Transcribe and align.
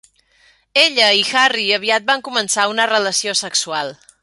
Ella 0.83 1.09
i 1.17 1.21
Harry 1.41 1.67
aviat 1.77 2.09
van 2.09 2.25
començar 2.29 2.67
una 2.73 2.89
relació 2.95 3.37
sexual. 3.45 3.95